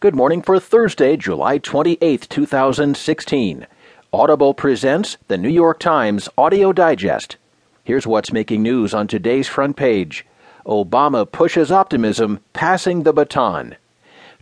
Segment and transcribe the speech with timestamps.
[0.00, 3.66] Good morning for Thursday, July 28, 2016.
[4.12, 7.36] Audible presents the New York Times Audio Digest.
[7.82, 10.24] Here's what's making news on today's front page
[10.64, 13.74] Obama pushes optimism, passing the baton.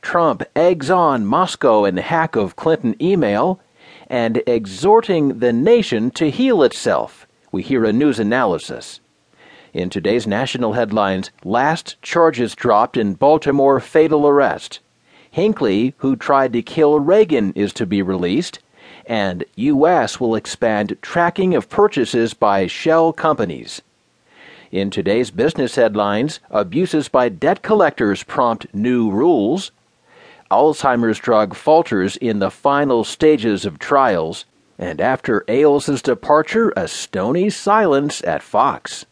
[0.00, 3.60] Trump eggs on Moscow and hack of Clinton email,
[4.06, 7.26] and exhorting the nation to heal itself.
[7.50, 9.00] We hear a news analysis.
[9.74, 14.80] In today's national headlines, last charges dropped in Baltimore fatal arrest.
[15.32, 18.58] Hinckley, who tried to kill Reagan, is to be released,
[19.06, 20.20] and U.S.
[20.20, 23.80] will expand tracking of purchases by shell companies.
[24.70, 29.70] In today's business headlines, abuses by debt collectors prompt new rules.
[30.50, 34.44] Alzheimer's drug falters in the final stages of trials.
[34.78, 39.06] And after Ailes' departure, a stony silence at Fox.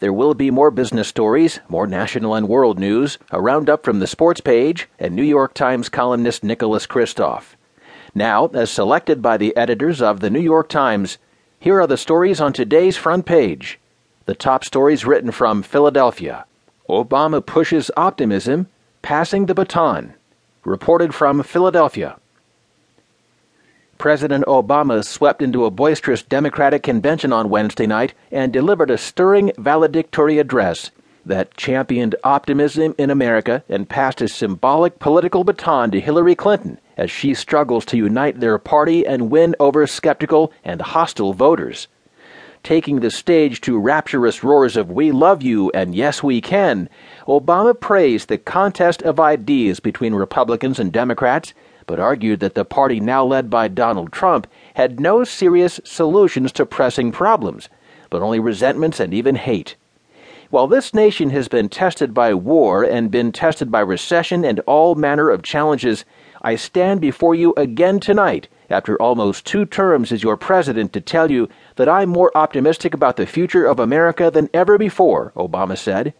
[0.00, 4.06] There will be more business stories, more national and world news, a roundup from the
[4.06, 7.56] sports page, and New York Times columnist Nicholas Kristof.
[8.14, 11.18] Now, as selected by the editors of the New York Times,
[11.58, 13.80] here are the stories on today's front page.
[14.26, 16.44] The top stories written from Philadelphia.
[16.88, 18.68] Obama pushes optimism,
[19.02, 20.14] passing the baton.
[20.64, 22.18] Reported from Philadelphia.
[23.98, 29.50] President Obama swept into a boisterous Democratic convention on Wednesday night and delivered a stirring
[29.58, 30.92] valedictory address
[31.26, 37.10] that championed optimism in America and passed a symbolic political baton to Hillary Clinton as
[37.10, 41.88] she struggles to unite their party and win over skeptical and hostile voters.
[42.62, 46.88] Taking the stage to rapturous roars of We love you and Yes we can,
[47.26, 51.52] Obama praised the contest of ideas between Republicans and Democrats
[51.88, 56.66] but argued that the party now led by Donald Trump had no serious solutions to
[56.66, 57.68] pressing problems,
[58.10, 59.74] but only resentments and even hate.
[60.50, 64.94] While this nation has been tested by war and been tested by recession and all
[64.94, 66.04] manner of challenges,
[66.42, 71.30] I stand before you again tonight, after almost two terms as your president, to tell
[71.30, 76.12] you that I'm more optimistic about the future of America than ever before, Obama said.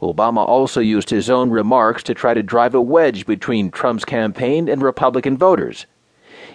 [0.00, 4.68] Obama also used his own remarks to try to drive a wedge between Trump's campaign
[4.68, 5.86] and Republican voters.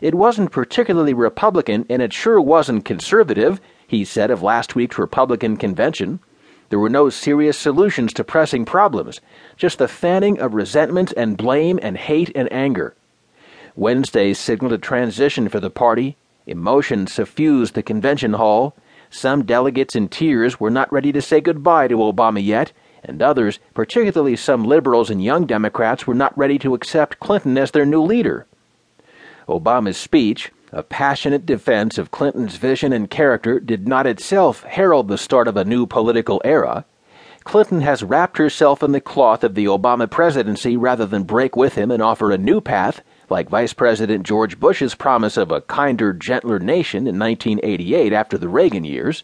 [0.02, 5.58] It wasn't particularly Republican, and it sure wasn't conservative, he said of last week's Republican
[5.58, 6.20] convention.
[6.70, 9.22] There were no serious solutions to pressing problems,
[9.58, 12.96] just the fanning of resentment and blame and hate and anger.
[13.76, 16.16] Wednesday signaled a transition for the party.
[16.48, 18.76] Emotion suffused the convention hall.
[19.10, 22.72] Some delegates in tears were not ready to say goodbye to Obama yet,
[23.04, 27.72] and others, particularly some liberals and young Democrats, were not ready to accept Clinton as
[27.72, 28.46] their new leader.
[29.48, 35.18] Obama's speech, a passionate defense of Clinton's vision and character, did not itself herald the
[35.18, 36.86] start of a new political era.
[37.44, 41.76] Clinton has wrapped herself in the cloth of the Obama presidency rather than break with
[41.76, 46.14] him and offer a new path, like Vice President George Bush's promise of a kinder,
[46.14, 49.24] gentler nation in 1988 after the Reagan years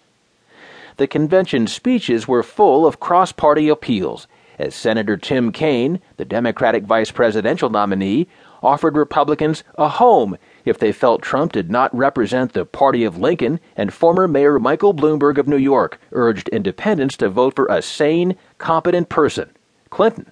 [0.99, 4.27] the convention's speeches were full of cross party appeals,
[4.59, 8.27] as Senator Tim Kaine, the Democratic vice presidential nominee,
[8.61, 13.61] offered Republicans a home if they felt Trump did not represent the party of Lincoln,
[13.77, 18.35] and former Mayor Michael Bloomberg of New York urged independents to vote for a sane,
[18.57, 19.49] competent person,
[19.89, 20.29] Clinton.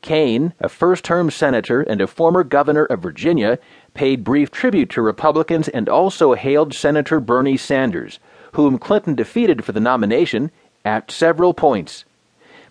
[0.00, 3.58] Kaine, a first term senator and a former governor of Virginia,
[3.94, 8.20] paid brief tribute to Republicans and also hailed Senator Bernie Sanders,
[8.52, 10.50] whom Clinton defeated for the nomination
[10.84, 12.04] at several points.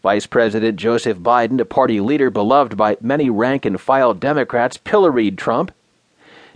[0.02, 5.38] Vice President Joseph Biden, a party leader beloved by many rank and file Democrats, pilloried
[5.38, 5.72] Trump.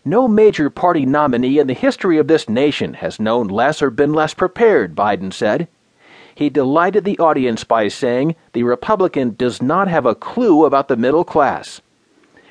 [0.04, 4.14] No major party nominee in the history of this nation has known less or been
[4.14, 5.68] less prepared, Biden said.
[6.34, 10.98] He delighted the audience by saying the Republican does not have a clue about the
[10.98, 11.82] middle class.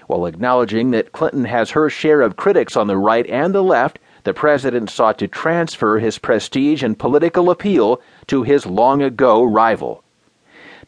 [0.07, 3.99] While acknowledging that Clinton has her share of critics on the right and the left,
[4.25, 10.03] the president sought to transfer his prestige and political appeal to his long ago rival.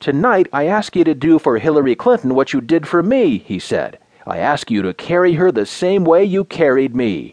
[0.01, 3.59] Tonight, I ask you to do for Hillary Clinton what you did for me, he
[3.59, 3.99] said.
[4.27, 7.25] I ask you to carry her the same way you carried me.